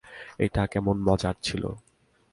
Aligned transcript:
এটা 0.39 0.61
কেমন 0.65 0.95
মজার 1.07 1.35
ছিল? 1.43 1.63